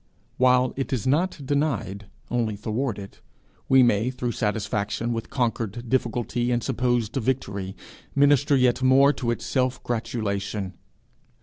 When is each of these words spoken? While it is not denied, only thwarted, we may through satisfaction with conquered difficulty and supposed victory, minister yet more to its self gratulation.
While 0.37 0.73
it 0.77 0.91
is 0.91 1.05
not 1.05 1.45
denied, 1.45 2.07
only 2.31 2.55
thwarted, 2.55 3.19
we 3.69 3.83
may 3.83 4.09
through 4.09 4.31
satisfaction 4.31 5.13
with 5.13 5.29
conquered 5.29 5.89
difficulty 5.89 6.49
and 6.49 6.63
supposed 6.63 7.15
victory, 7.17 7.75
minister 8.15 8.55
yet 8.55 8.81
more 8.81 9.13
to 9.13 9.29
its 9.29 9.45
self 9.45 9.83
gratulation. 9.83 10.73